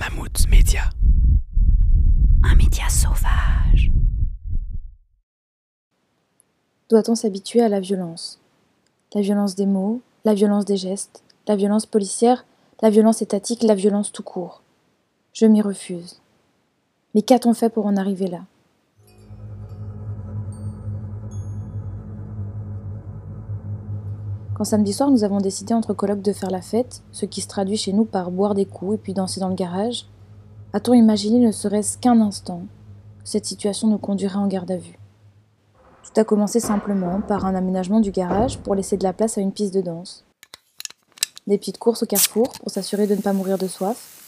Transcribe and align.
Mammouth 0.00 0.48
Média. 0.48 0.88
Un 2.42 2.54
média 2.56 2.88
sauvage. 2.88 3.92
Doit-on 6.88 7.14
s'habituer 7.14 7.60
à 7.60 7.68
la 7.68 7.78
violence? 7.78 8.40
La 9.14 9.20
violence 9.20 9.54
des 9.54 9.66
mots, 9.66 10.00
la 10.24 10.32
violence 10.32 10.64
des 10.64 10.78
gestes, 10.78 11.22
la 11.46 11.56
violence 11.56 11.84
policière, 11.84 12.46
la 12.80 12.88
violence 12.88 13.20
étatique, 13.20 13.62
la 13.62 13.74
violence 13.74 14.12
tout 14.12 14.22
court. 14.22 14.62
Je 15.34 15.44
m'y 15.46 15.60
refuse. 15.60 16.20
Mais 17.14 17.22
qu'a-t-on 17.22 17.52
fait 17.52 17.68
pour 17.68 17.84
en 17.84 17.96
arriver 17.96 18.28
là? 18.28 18.40
Quand 24.54 24.64
samedi 24.64 24.92
soir 24.92 25.10
nous 25.10 25.24
avons 25.24 25.40
décidé 25.40 25.72
entre 25.72 25.94
colocs 25.94 26.20
de 26.20 26.32
faire 26.32 26.50
la 26.50 26.60
fête, 26.60 27.02
ce 27.10 27.24
qui 27.24 27.40
se 27.40 27.48
traduit 27.48 27.78
chez 27.78 27.92
nous 27.92 28.04
par 28.04 28.30
boire 28.30 28.54
des 28.54 28.66
coups 28.66 28.94
et 28.94 28.98
puis 28.98 29.14
danser 29.14 29.40
dans 29.40 29.48
le 29.48 29.54
garage, 29.54 30.06
a-t-on 30.74 30.92
imaginé 30.92 31.38
ne 31.38 31.52
serait-ce 31.52 31.96
qu'un 31.96 32.20
instant 32.20 32.62
que 33.22 33.28
cette 33.28 33.46
situation 33.46 33.88
nous 33.88 33.98
conduirait 33.98 34.36
en 34.36 34.46
garde 34.46 34.70
à 34.70 34.76
vue 34.76 34.98
Tout 36.04 36.20
a 36.20 36.24
commencé 36.24 36.60
simplement 36.60 37.22
par 37.22 37.46
un 37.46 37.54
aménagement 37.54 38.00
du 38.00 38.10
garage 38.10 38.58
pour 38.58 38.74
laisser 38.74 38.98
de 38.98 39.04
la 39.04 39.14
place 39.14 39.38
à 39.38 39.40
une 39.40 39.52
piste 39.52 39.74
de 39.74 39.80
danse, 39.80 40.24
des 41.46 41.56
petites 41.56 41.78
courses 41.78 42.02
au 42.02 42.06
carrefour 42.06 42.52
pour 42.60 42.70
s'assurer 42.70 43.06
de 43.06 43.14
ne 43.14 43.22
pas 43.22 43.32
mourir 43.32 43.56
de 43.56 43.66
soif, 43.66 44.18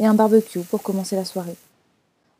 et 0.00 0.06
un 0.06 0.14
barbecue 0.14 0.60
pour 0.60 0.82
commencer 0.82 1.16
la 1.16 1.24
soirée. 1.24 1.56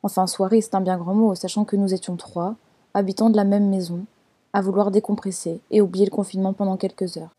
Enfin, 0.03 0.27
soirée, 0.27 0.61
c'est 0.61 0.75
un 0.75 0.81
bien 0.81 0.97
grand 0.97 1.15
mot, 1.15 1.35
sachant 1.35 1.65
que 1.65 1.77
nous 1.77 1.93
étions 1.93 2.17
trois, 2.17 2.55
habitants 2.95 3.31
de 3.31 3.37
la 3.37 3.45
même 3.45 3.69
maison, 3.69 4.07
à 4.59 4.61
vouloir 4.61 4.91
décompresser 4.91 5.61
et 5.71 5.81
oublier 5.81 6.05
le 6.05 6.11
confinement 6.11 6.53
pendant 6.53 6.77
quelques 6.77 7.17
heures. 7.17 7.31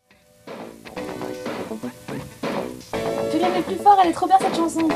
Tu 3.30 3.38
l'aimais 3.38 3.60
plus 3.60 3.76
fort, 3.76 3.98
elle 4.02 4.08
est 4.08 4.14
trop 4.14 4.26
bien 4.26 4.38
cette 4.40 4.56
chanson. 4.56 4.88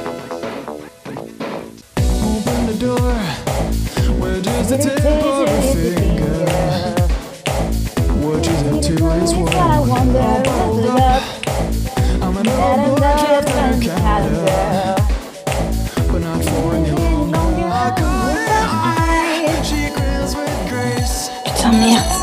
Open 1.99 2.66
the 2.66 2.79
door. 2.80 3.12
Where 4.18 4.40
does 4.40 4.68
the 4.71 4.79
table 4.79 5.46
finger? 5.74 6.46
What 8.23 8.46
is 8.46 8.62
it 8.62 8.80
to 8.84 8.95
this 9.21 9.34
world? 9.34 9.54
I'm 12.23 12.37
an 12.38 12.49
old 12.49 12.87
boy 12.88 13.12
trapped 13.18 13.51
in 13.51 13.80
Canada, 13.82 14.96
but 16.10 16.21
not 16.23 16.43
for 16.43 16.74
any 16.74 16.90
longer. 16.90 17.68
I 17.71 17.90
couldn't 17.90 18.65
hide. 18.65 19.62
She 19.62 19.90
grins 19.90 20.34
with 20.34 20.68
grace. 20.71 21.29
Putain, 21.45 21.73
merde. 21.80 22.13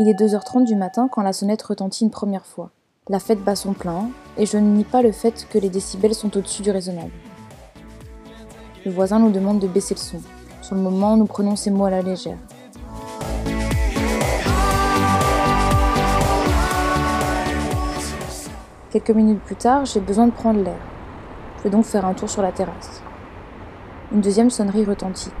Il 0.00 0.08
est 0.08 0.14
2h30 0.14 0.64
du 0.64 0.76
matin 0.76 1.08
quand 1.10 1.22
la 1.22 1.32
sonnette 1.32 1.62
retentit 1.62 2.04
une 2.04 2.12
première 2.12 2.46
fois. 2.46 2.70
La 3.08 3.18
fête 3.18 3.42
bat 3.42 3.56
son 3.56 3.72
plein, 3.72 4.10
et 4.36 4.46
je 4.46 4.56
ne 4.56 4.76
nie 4.76 4.84
pas 4.84 5.02
le 5.02 5.10
fait 5.10 5.44
que 5.50 5.58
les 5.58 5.70
décibels 5.70 6.14
sont 6.14 6.36
au-dessus 6.36 6.62
du 6.62 6.70
raisonnable. 6.70 7.10
Le 8.86 8.92
voisin 8.92 9.18
nous 9.18 9.32
demande 9.32 9.58
de 9.58 9.66
baisser 9.66 9.94
le 9.94 9.98
son. 9.98 10.20
Sur 10.62 10.76
le 10.76 10.82
moment, 10.82 11.16
nous 11.16 11.26
prenons 11.26 11.56
ces 11.56 11.72
mots 11.72 11.86
à 11.86 11.90
la 11.90 12.02
légère. 12.02 12.38
Quelques 18.90 19.10
minutes 19.10 19.40
plus 19.40 19.56
tard, 19.56 19.84
j'ai 19.84 19.98
besoin 19.98 20.28
de 20.28 20.32
prendre 20.32 20.62
l'air. 20.62 20.78
Je 21.56 21.64
vais 21.64 21.70
donc 21.70 21.84
faire 21.84 22.04
un 22.04 22.14
tour 22.14 22.30
sur 22.30 22.42
la 22.42 22.52
terrasse. 22.52 23.02
Une 24.12 24.20
deuxième 24.20 24.50
sonnerie 24.50 24.84
retentit. 24.84 25.32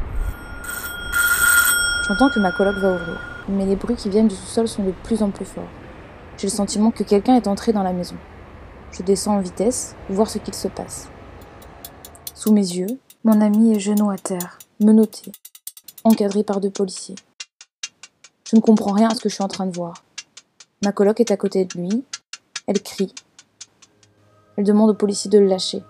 J'entends 2.08 2.28
que 2.34 2.40
ma 2.40 2.50
coloc 2.50 2.74
va 2.78 2.94
ouvrir, 2.94 3.37
mais 3.48 3.66
les 3.66 3.76
bruits 3.76 3.96
qui 3.96 4.08
viennent 4.10 4.28
du 4.28 4.34
sous-sol 4.34 4.68
sont 4.68 4.84
de 4.84 4.92
plus 5.02 5.22
en 5.22 5.30
plus 5.30 5.44
forts. 5.44 5.68
J'ai 6.36 6.46
le 6.46 6.52
sentiment 6.52 6.90
que 6.90 7.02
quelqu'un 7.02 7.36
est 7.36 7.48
entré 7.48 7.72
dans 7.72 7.82
la 7.82 7.92
maison. 7.92 8.16
Je 8.92 9.02
descends 9.02 9.36
en 9.36 9.40
vitesse, 9.40 9.94
voir 10.08 10.28
ce 10.30 10.38
qu'il 10.38 10.54
se 10.54 10.68
passe. 10.68 11.08
Sous 12.34 12.52
mes 12.52 12.60
yeux, 12.60 12.98
mon 13.24 13.40
ami 13.40 13.72
est 13.72 13.80
genou 13.80 14.10
à 14.10 14.16
terre, 14.16 14.58
menotté, 14.80 15.32
encadré 16.04 16.44
par 16.44 16.60
deux 16.60 16.70
policiers. 16.70 17.16
Je 18.48 18.56
ne 18.56 18.60
comprends 18.60 18.92
rien 18.92 19.08
à 19.08 19.14
ce 19.14 19.20
que 19.20 19.28
je 19.28 19.34
suis 19.34 19.44
en 19.44 19.48
train 19.48 19.66
de 19.66 19.76
voir. 19.76 20.04
Ma 20.84 20.92
coloc 20.92 21.20
est 21.20 21.30
à 21.30 21.36
côté 21.36 21.64
de 21.64 21.78
lui. 21.78 22.04
Elle 22.66 22.82
crie. 22.82 23.12
Elle 24.56 24.64
demande 24.64 24.90
aux 24.90 24.94
policiers 24.94 25.30
de 25.30 25.38
le 25.38 25.46
lâcher. 25.46 25.82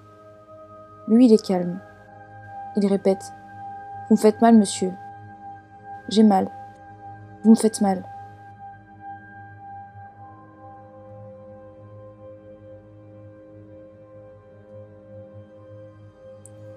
Lui, 1.09 1.27
il 1.27 1.33
est 1.33 1.47
calme. 1.47 1.81
Il 2.77 2.87
répète 2.87 3.23
Vous 4.09 4.17
me 4.17 4.21
faites 4.21 4.41
mal, 4.41 4.57
monsieur. 4.57 4.93
J'ai 6.09 6.23
mal. 6.23 6.51
Vous 7.49 7.55
me 7.55 7.59
faites 7.59 7.81
mal. 7.81 8.05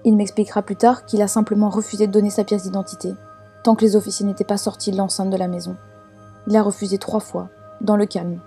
Il 0.06 0.16
m'expliquera 0.16 0.62
plus 0.62 0.76
tard 0.76 1.04
qu'il 1.04 1.20
a 1.20 1.28
simplement 1.28 1.68
refusé 1.68 2.06
de 2.06 2.12
donner 2.12 2.30
sa 2.30 2.44
pièce 2.44 2.62
d'identité, 2.62 3.12
tant 3.64 3.74
que 3.74 3.84
les 3.84 3.96
officiers 3.96 4.24
n'étaient 4.24 4.44
pas 4.44 4.56
sortis 4.56 4.92
de 4.92 4.96
l'enceinte 4.96 5.28
de 5.28 5.36
la 5.36 5.46
maison. 5.46 5.76
Il 6.46 6.56
a 6.56 6.62
refusé 6.62 6.96
trois 6.96 7.20
fois, 7.20 7.50
dans 7.82 7.96
le 7.96 8.06
calme, 8.06 8.40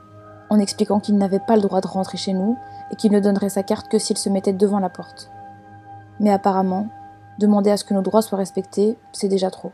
en 0.49 0.57
expliquant 0.57 0.99
qu'il 0.99 1.19
n'avait 1.19 1.39
pas 1.45 1.55
le 1.55 1.61
droit 1.61 1.81
de 1.81 1.87
rentrer 1.87 2.17
chez 2.17 2.33
nous 2.33 2.57
et 2.89 2.95
qu'il 2.95 3.11
ne 3.11 3.19
donnerait 3.19 3.49
sa 3.49 3.61
carte 3.61 3.87
que 3.87 3.99
s'il 3.99 4.17
se 4.17 4.29
mettait 4.29 4.51
devant 4.51 4.79
la 4.79 4.89
porte. 4.89 5.29
Mais 6.19 6.31
apparemment, 6.31 6.87
demander 7.37 7.69
à 7.69 7.77
ce 7.77 7.83
que 7.83 7.93
nos 7.93 8.01
droits 8.01 8.23
soient 8.23 8.39
respectés, 8.39 8.97
c'est 9.11 9.27
déjà 9.27 9.51
trop. 9.51 9.73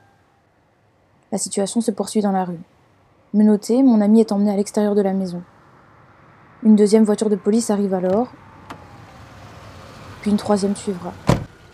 La 1.31 1.37
situation 1.37 1.79
se 1.79 1.91
poursuit 1.91 2.21
dans 2.21 2.33
la 2.33 2.43
rue. 2.43 2.59
Menotté, 3.33 3.83
mon 3.83 4.01
ami 4.01 4.19
est 4.19 4.33
emmené 4.33 4.51
à 4.51 4.57
l'extérieur 4.57 4.95
de 4.95 5.01
la 5.01 5.13
maison. 5.13 5.41
Une 6.63 6.75
deuxième 6.75 7.05
voiture 7.05 7.29
de 7.29 7.37
police 7.37 7.69
arrive 7.69 7.93
alors, 7.93 8.27
puis 10.21 10.29
une 10.29 10.37
troisième 10.37 10.75
suivra. 10.75 11.13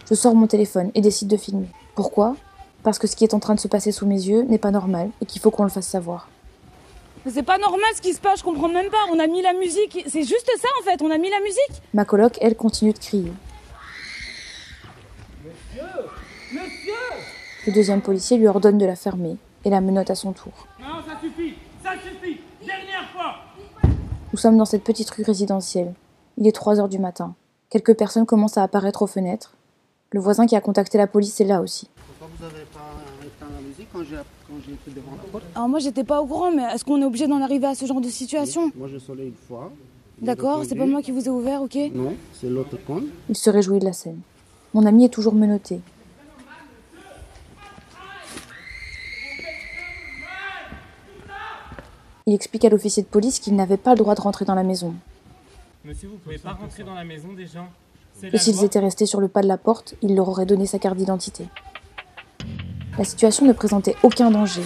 Je 0.08 0.14
sors 0.14 0.36
mon 0.36 0.46
téléphone 0.46 0.92
et 0.94 1.02
décide 1.02 1.28
de 1.28 1.38
filmer. 1.38 1.70
Pourquoi? 1.96 2.36
Parce 2.84 3.00
que 3.00 3.08
ce 3.08 3.16
qui 3.16 3.24
est 3.24 3.34
en 3.34 3.40
train 3.40 3.56
de 3.56 3.60
se 3.60 3.68
passer 3.68 3.92
sous 3.92 4.06
mes 4.06 4.28
yeux 4.28 4.44
n'est 4.44 4.60
pas 4.60 4.70
normal 4.70 5.10
et 5.22 5.26
qu'il 5.26 5.42
faut 5.42 5.50
qu'on 5.50 5.64
le 5.64 5.70
fasse 5.70 5.88
savoir. 5.88 6.30
Mais 7.26 7.32
c'est 7.32 7.42
pas 7.42 7.58
normal 7.58 7.90
ce 7.96 8.02
qui 8.02 8.14
se 8.14 8.22
passe, 8.22 8.40
je 8.40 8.44
comprends 8.44 8.70
même 8.70 8.92
pas. 8.92 9.12
On 9.12 9.18
a 9.18 9.26
mis 9.26 9.42
la 9.42 9.54
musique. 9.54 10.04
C'est 10.08 10.24
juste 10.24 10.52
ça 10.62 10.68
en 10.80 10.84
fait, 10.84 11.02
on 11.02 11.10
a 11.10 11.18
mis 11.18 11.32
la 11.32 11.40
musique. 11.40 11.82
Ma 11.96 12.06
coloc, 12.06 12.38
elle, 12.42 12.56
continue 12.56 12.94
de 12.94 13.00
crier. 13.00 13.34
Le 17.66 17.74
deuxième 17.74 18.02
policier 18.02 18.38
lui 18.38 18.48
ordonne 18.48 18.78
de 18.78 18.86
la 18.86 18.96
fermer 18.96 19.36
et 19.68 19.70
la 19.70 19.82
menotte 19.82 20.10
à 20.10 20.16
son 20.16 20.32
tour. 20.32 20.54
Non, 20.80 21.04
ça 21.06 21.20
suffit 21.22 21.56
Ça 21.84 21.92
suffit 21.96 22.40
Dernière 22.66 23.10
fois 23.12 23.36
Nous 24.32 24.40
sommes 24.40 24.58
dans 24.58 24.66
cette 24.66 24.84
petite 24.84 25.10
rue 25.10 25.24
résidentielle. 25.24 25.94
Il 26.38 26.48
est 26.48 26.54
3 26.54 26.80
heures 26.80 26.88
du 26.88 27.00
matin. 27.00 27.36
Quelques 27.70 27.96
personnes 27.96 28.26
commencent 28.26 28.58
à 28.58 28.64
apparaître 28.64 29.02
aux 29.02 29.08
fenêtres. 29.08 29.56
Le 30.12 30.22
voisin 30.22 30.46
qui 30.46 30.56
a 30.56 30.62
contacté 30.62 30.98
la 30.98 31.06
police 31.06 31.42
est 31.42 31.46
là 31.46 31.60
aussi. 31.62 31.90
Pourquoi 32.08 32.30
vous 32.38 32.44
n'avez 32.46 32.66
pas 32.72 33.26
éteint 33.26 33.52
la 33.54 33.62
musique 33.62 33.90
quand 33.92 34.04
j'ai 34.66 34.72
été 34.74 34.92
devant 34.92 35.18
la 35.18 35.30
porte 35.30 35.44
Alors 35.54 35.68
moi 35.68 35.80
j'étais 35.80 36.06
pas 36.06 36.22
au 36.22 36.26
courant, 36.26 36.52
mais 36.52 36.64
est-ce 36.74 36.86
qu'on 36.86 37.02
est 37.02 37.06
obligé 37.06 37.28
d'en 37.28 37.42
arriver 37.42 37.68
à 37.68 37.76
ce 37.76 37.86
genre 37.86 38.00
de 38.00 38.08
situation 38.08 38.72
Moi 38.74 38.88
je 38.88 39.00
sonnais 39.00 39.26
une 39.26 39.36
fois. 39.50 39.70
D'accord, 40.22 40.64
c'est 40.66 40.76
pas 40.76 40.86
moi 40.86 41.02
qui 41.02 41.12
vous 41.12 41.26
ai 41.26 41.30
ouvert, 41.30 41.62
ok 41.62 41.78
Non, 41.94 42.14
c'est 42.34 42.50
l'autre 42.50 42.78
con. 42.88 43.04
Il 43.28 43.36
se 43.36 43.50
réjouit 43.50 43.80
de 43.80 43.86
la 43.86 43.94
scène. 43.94 44.22
Mon 44.74 44.86
ami 44.86 45.04
est 45.04 45.10
toujours 45.10 45.36
menotté. 45.36 45.82
Il 52.28 52.34
explique 52.34 52.66
à 52.66 52.70
l'officier 52.70 53.04
de 53.04 53.08
police 53.08 53.40
qu'il 53.40 53.56
n'avait 53.56 53.78
pas 53.78 53.92
le 53.92 54.00
droit 54.00 54.14
de 54.14 54.20
rentrer 54.20 54.44
dans 54.44 54.54
la 54.54 54.64
maison, 54.64 54.94
Monsieur, 55.86 56.10
vous 56.10 56.18
pouvez 56.18 56.38
pas 56.38 56.52
rentrer 56.52 56.84
dans 56.84 56.94
la 56.94 57.06
maison 57.06 57.32
des 57.32 57.48
gens. 57.48 57.70
La 58.22 58.38
s'ils 58.38 58.66
étaient 58.66 58.80
restés 58.80 59.06
sur 59.06 59.22
le 59.22 59.30
pas 59.30 59.42
de 59.42 59.48
la 59.48 59.58
porte, 59.58 59.96
il 60.02 60.14
leur 60.14 60.28
aurait 60.28 60.46
donné 60.46 60.66
sa 60.66 60.78
carte 60.78 60.98
d'identité. 60.98 61.48
La 62.98 63.06
situation 63.06 63.46
ne 63.46 63.54
présentait 63.54 63.96
aucun 64.04 64.30
danger. 64.30 64.64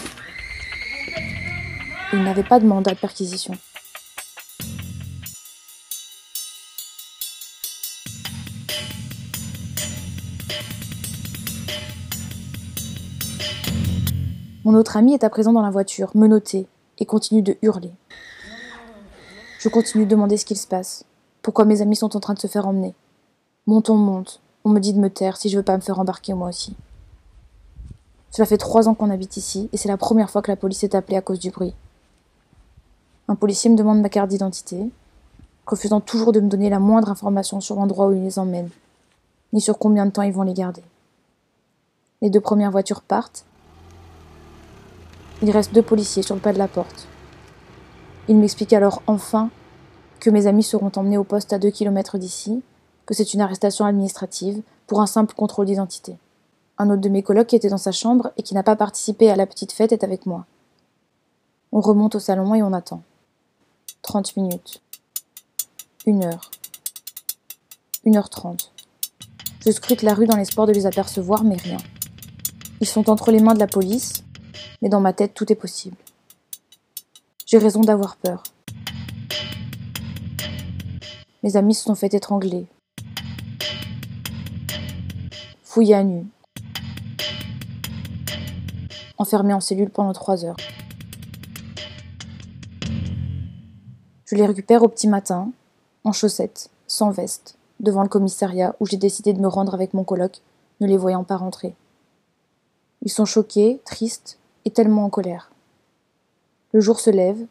Il 2.13 2.23
n'avait 2.23 2.41
pas 2.41 2.59
de 2.59 2.65
mandat 2.65 2.95
de 2.95 2.99
perquisition. 2.99 3.53
Mon 14.63 14.73
autre 14.73 14.97
ami 14.97 15.13
est 15.13 15.23
à 15.23 15.29
présent 15.29 15.53
dans 15.53 15.61
la 15.61 15.69
voiture, 15.69 16.09
menotté, 16.15 16.65
et 17.01 17.05
continue 17.05 17.41
de 17.41 17.57
hurler. 17.61 17.91
Je 19.59 19.67
continue 19.67 20.05
de 20.05 20.09
demander 20.09 20.37
ce 20.37 20.45
qu'il 20.45 20.57
se 20.57 20.67
passe. 20.67 21.03
Pourquoi 21.41 21.65
mes 21.65 21.81
amis 21.81 21.95
sont 21.95 22.15
en 22.15 22.19
train 22.19 22.35
de 22.35 22.39
se 22.39 22.47
faire 22.47 22.67
emmener? 22.67 22.93
Monte, 23.67 23.89
on 23.89 23.97
monte. 23.97 24.39
On 24.63 24.69
me 24.69 24.79
dit 24.79 24.93
de 24.93 24.99
me 24.99 25.09
taire 25.09 25.35
si 25.35 25.49
je 25.49 25.57
veux 25.57 25.63
pas 25.63 25.75
me 25.75 25.81
faire 25.81 25.99
embarquer 25.99 26.33
moi 26.35 26.49
aussi. 26.49 26.75
Cela 28.29 28.45
fait 28.45 28.57
trois 28.57 28.87
ans 28.87 28.93
qu'on 28.93 29.09
habite 29.09 29.35
ici 29.35 29.67
et 29.73 29.77
c'est 29.77 29.89
la 29.89 29.97
première 29.97 30.29
fois 30.29 30.41
que 30.41 30.51
la 30.51 30.55
police 30.55 30.83
est 30.83 30.95
appelée 30.95 31.17
à 31.17 31.21
cause 31.21 31.39
du 31.39 31.49
bruit. 31.49 31.73
Un 33.27 33.35
policier 33.35 33.69
me 33.69 33.75
demande 33.75 34.01
ma 34.01 34.09
carte 34.09 34.29
d'identité, 34.29 34.89
refusant 35.65 36.01
toujours 36.01 36.31
de 36.31 36.39
me 36.39 36.49
donner 36.49 36.69
la 36.69 36.79
moindre 36.79 37.09
information 37.09 37.61
sur 37.61 37.75
l'endroit 37.75 38.07
où 38.07 38.13
il 38.13 38.23
les 38.23 38.39
emmène, 38.39 38.69
ni 39.53 39.61
sur 39.61 39.79
combien 39.79 40.05
de 40.05 40.11
temps 40.11 40.21
ils 40.21 40.33
vont 40.33 40.43
les 40.43 40.53
garder. 40.53 40.83
Les 42.21 42.29
deux 42.29 42.41
premières 42.41 42.71
voitures 42.71 43.01
partent. 43.01 43.45
Il 45.41 45.51
reste 45.51 45.73
deux 45.73 45.81
policiers 45.81 46.23
sur 46.23 46.35
le 46.35 46.41
pas 46.41 46.53
de 46.53 46.59
la 46.59 46.67
porte. 46.67 47.07
Il 48.27 48.37
m'explique 48.37 48.73
alors 48.73 49.01
enfin 49.07 49.49
que 50.19 50.29
mes 50.29 50.45
amis 50.45 50.63
seront 50.63 50.91
emmenés 50.95 51.17
au 51.17 51.23
poste 51.23 51.51
à 51.51 51.59
2 51.59 51.71
km 51.71 52.17
d'ici, 52.17 52.61
que 53.07 53.15
c'est 53.15 53.33
une 53.33 53.41
arrestation 53.41 53.85
administrative 53.85 54.61
pour 54.85 55.01
un 55.01 55.07
simple 55.07 55.33
contrôle 55.33 55.65
d'identité. 55.65 56.15
Un 56.77 56.89
autre 56.89 57.01
de 57.01 57.09
mes 57.09 57.23
colocs 57.23 57.47
qui 57.47 57.55
était 57.55 57.69
dans 57.69 57.77
sa 57.77 57.91
chambre 57.91 58.31
et 58.37 58.43
qui 58.43 58.53
n'a 58.53 58.63
pas 58.63 58.75
participé 58.75 59.31
à 59.31 59.35
la 59.35 59.47
petite 59.47 59.71
fête 59.71 59.91
est 59.91 60.03
avec 60.03 60.25
moi. 60.25 60.45
On 61.71 61.81
remonte 61.81 62.15
au 62.15 62.19
salon 62.19 62.53
et 62.53 62.61
on 62.61 62.73
attend. 62.73 63.01
30 64.03 64.37
minutes. 64.37 64.81
Une 66.05 66.23
heure. 66.23 66.51
Une 68.05 68.17
heure 68.17 68.29
trente. 68.29 68.71
Je 69.65 69.71
scrute 69.71 70.01
la 70.01 70.13
rue 70.13 70.25
dans 70.27 70.37
l'espoir 70.37 70.67
de 70.67 70.73
les 70.73 70.85
apercevoir, 70.85 71.43
mais 71.43 71.55
rien. 71.55 71.77
Ils 72.79 72.87
sont 72.87 73.09
entre 73.09 73.31
les 73.31 73.39
mains 73.39 73.53
de 73.53 73.59
la 73.59 73.67
police, 73.67 74.23
mais 74.81 74.89
dans 74.89 74.99
ma 74.99 75.13
tête, 75.13 75.33
tout 75.33 75.51
est 75.51 75.55
possible. 75.55 75.97
J'ai 77.45 77.57
raison 77.57 77.81
d'avoir 77.81 78.15
peur. 78.15 78.43
Mes 81.43 81.57
amis 81.57 81.73
se 81.73 81.83
sont 81.83 81.95
fait 81.95 82.13
étrangler, 82.13 82.67
fouillés 85.63 85.95
à 85.95 86.03
nu, 86.03 86.25
enfermés 89.17 89.53
en 89.53 89.59
cellule 89.59 89.89
pendant 89.89 90.13
trois 90.13 90.45
heures. 90.45 90.57
Je 94.25 94.35
les 94.35 94.45
récupère 94.45 94.83
au 94.83 94.87
petit 94.87 95.07
matin, 95.07 95.51
en 96.03 96.11
chaussettes, 96.11 96.69
sans 96.87 97.11
veste, 97.11 97.57
devant 97.79 98.03
le 98.03 98.09
commissariat 98.09 98.75
où 98.79 98.85
j'ai 98.85 98.97
décidé 98.97 99.33
de 99.33 99.41
me 99.41 99.47
rendre 99.47 99.73
avec 99.73 99.93
mon 99.93 100.03
coloc, 100.03 100.41
ne 100.79 100.87
les 100.87 100.97
voyant 100.97 101.23
pas 101.23 101.37
rentrer. 101.37 101.75
Ils 103.01 103.11
sont 103.11 103.25
choqués, 103.25 103.81
tristes 103.83 104.37
et 104.65 104.71
tellement 104.71 105.05
en 105.05 105.09
colère. 105.09 105.51
Le 106.73 106.79
jour 106.79 106.99
se 106.99 107.09
lève, 107.09 107.45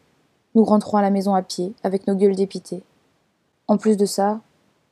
nous 0.55 0.63
rentrons 0.63 0.97
à 0.97 1.01
la 1.01 1.09
maison 1.09 1.33
à 1.33 1.41
pied, 1.41 1.73
avec 1.83 2.07
nos 2.07 2.15
gueules 2.15 2.35
dépitées. 2.35 2.83
En 3.67 3.77
plus 3.77 3.97
de 3.97 4.05
ça, 4.05 4.41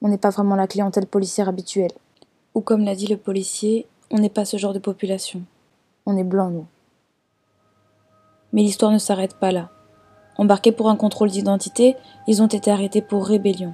on 0.01 0.07
n'est 0.07 0.17
pas 0.17 0.29
vraiment 0.29 0.55
la 0.55 0.67
clientèle 0.67 1.07
policière 1.07 1.49
habituelle. 1.49 1.91
Ou 2.55 2.61
comme 2.61 2.85
l'a 2.85 2.95
dit 2.95 3.07
le 3.07 3.17
policier, 3.17 3.87
on 4.11 4.19
n'est 4.19 4.29
pas 4.29 4.45
ce 4.45 4.57
genre 4.57 4.73
de 4.73 4.79
population. 4.79 5.41
On 6.05 6.17
est 6.17 6.23
blanc, 6.23 6.49
nous. 6.49 6.65
Mais 8.53 8.61
l'histoire 8.61 8.91
ne 8.91 8.97
s'arrête 8.97 9.35
pas 9.35 9.51
là. 9.51 9.69
Embarqués 10.37 10.71
pour 10.71 10.89
un 10.89 10.95
contrôle 10.95 11.29
d'identité, 11.29 11.97
ils 12.27 12.41
ont 12.41 12.47
été 12.47 12.71
arrêtés 12.71 13.01
pour 13.01 13.27
rébellion. 13.27 13.73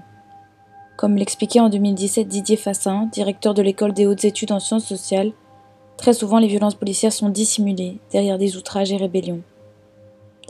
Comme 0.98 1.16
l'expliquait 1.16 1.60
en 1.60 1.70
2017 1.70 2.28
Didier 2.28 2.58
Fassin, 2.58 3.08
directeur 3.12 3.54
de 3.54 3.62
l'école 3.62 3.94
des 3.94 4.08
hautes 4.08 4.26
études 4.26 4.52
en 4.52 4.60
sciences 4.60 4.86
sociales, 4.86 5.34
très 5.98 6.14
souvent 6.14 6.40
les 6.40 6.48
violences 6.48 6.76
policières 6.76 7.14
sont 7.14 7.30
dissimulées 7.30 8.00
derrière 8.12 8.38
des 8.38 8.58
outrages 8.58 8.92
et 8.92 8.98
rébellions. 8.98 9.42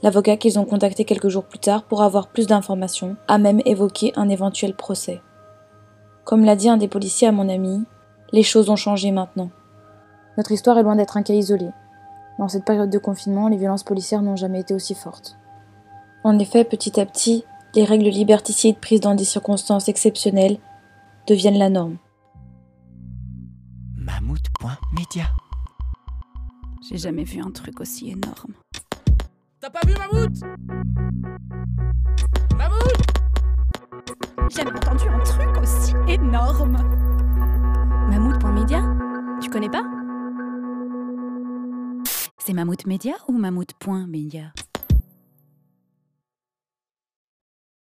L'avocat 0.04 0.38
qu'ils 0.38 0.60
ont 0.60 0.66
contacté 0.66 1.06
quelques 1.06 1.30
jours 1.30 1.46
plus 1.46 1.60
tard 1.60 1.84
pour 1.84 2.02
avoir 2.02 2.28
plus 2.28 2.48
d'informations 2.48 3.16
a 3.28 3.38
même 3.38 3.62
évoqué 3.66 4.12
un 4.16 4.30
éventuel 4.30 4.76
procès. 4.76 5.22
Comme 6.26 6.44
l'a 6.44 6.56
dit 6.56 6.70
un 6.70 6.78
des 6.78 6.88
policiers 6.88 7.28
à 7.28 7.32
mon 7.32 7.50
ami, 7.50 7.84
les 8.32 8.44
choses 8.44 8.70
ont 8.70 8.76
changé 8.76 9.12
maintenant. 9.12 9.50
Notre 10.38 10.52
histoire 10.52 10.78
est 10.78 10.84
loin 10.84 10.96
d'être 10.96 11.18
un 11.18 11.24
cas 11.24 11.34
isolé. 11.34 11.70
Dans 12.40 12.50
cette 12.50 12.66
période 12.66 12.90
de 12.90 12.98
confinement, 12.98 13.48
les 13.48 13.58
violences 13.58 13.84
policières 13.84 14.22
n'ont 14.22 14.36
jamais 14.36 14.60
été 14.60 14.74
aussi 14.74 14.96
fortes. 14.96 15.38
En 16.24 16.38
effet, 16.40 16.66
petit 16.66 17.00
à 17.00 17.06
petit, 17.06 17.46
les 17.76 17.84
règles 17.84 18.10
liberticides 18.10 18.78
prises 18.78 19.00
dans 19.00 19.16
des 19.16 19.24
circonstances 19.24 19.88
exceptionnelles 19.88 20.58
deviennent 21.28 21.58
la 21.58 21.70
norme. 21.70 21.98
Mammouth.media. 24.36 25.28
J'ai 26.82 26.98
jamais 26.98 27.24
vu 27.24 27.40
un 27.40 27.52
truc 27.52 27.80
aussi 27.80 28.10
énorme. 28.10 28.54
T'as 29.62 29.70
pas 29.70 29.80
vu 29.88 29.94
Mammouth 29.94 30.42
Mammouth 32.58 33.02
Jamais 34.54 34.72
entendu 34.72 35.08
un 35.08 35.20
truc 35.20 35.58
aussi 35.62 35.94
énorme. 36.08 36.78
Mammouth.media 38.10 38.84
Tu 39.42 39.50
connais 39.50 39.70
pas? 39.70 39.84
C'est 42.38 42.54
Mammouth 42.54 42.86
Media 42.86 43.14
ou 43.28 43.38
Mammouth.media 43.38 44.52